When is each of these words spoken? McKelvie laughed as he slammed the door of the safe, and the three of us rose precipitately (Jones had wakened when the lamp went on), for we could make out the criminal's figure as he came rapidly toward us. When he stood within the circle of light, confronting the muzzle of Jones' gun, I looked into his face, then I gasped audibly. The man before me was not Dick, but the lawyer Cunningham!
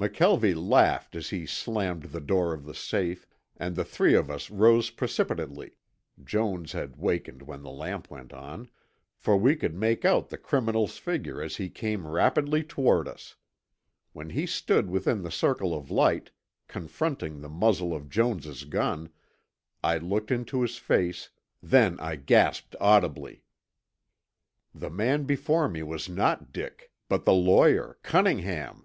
McKelvie 0.00 0.54
laughed 0.54 1.16
as 1.16 1.30
he 1.30 1.44
slammed 1.44 2.04
the 2.04 2.20
door 2.20 2.54
of 2.54 2.64
the 2.64 2.72
safe, 2.72 3.26
and 3.56 3.74
the 3.74 3.82
three 3.84 4.14
of 4.14 4.30
us 4.30 4.48
rose 4.48 4.90
precipitately 4.90 5.72
(Jones 6.22 6.70
had 6.70 6.94
wakened 6.94 7.42
when 7.42 7.62
the 7.64 7.70
lamp 7.72 8.08
went 8.08 8.32
on), 8.32 8.70
for 9.16 9.36
we 9.36 9.56
could 9.56 9.74
make 9.74 10.04
out 10.04 10.28
the 10.28 10.38
criminal's 10.38 10.98
figure 10.98 11.42
as 11.42 11.56
he 11.56 11.68
came 11.68 12.06
rapidly 12.06 12.62
toward 12.62 13.08
us. 13.08 13.34
When 14.12 14.30
he 14.30 14.46
stood 14.46 14.88
within 14.88 15.22
the 15.22 15.32
circle 15.32 15.74
of 15.74 15.90
light, 15.90 16.30
confronting 16.68 17.40
the 17.40 17.48
muzzle 17.48 17.92
of 17.92 18.08
Jones' 18.08 18.62
gun, 18.66 19.08
I 19.82 19.98
looked 19.98 20.30
into 20.30 20.62
his 20.62 20.76
face, 20.76 21.30
then 21.60 21.98
I 21.98 22.14
gasped 22.14 22.76
audibly. 22.78 23.42
The 24.72 24.90
man 24.90 25.24
before 25.24 25.68
me 25.68 25.82
was 25.82 26.08
not 26.08 26.52
Dick, 26.52 26.92
but 27.08 27.24
the 27.24 27.34
lawyer 27.34 27.98
Cunningham! 28.04 28.84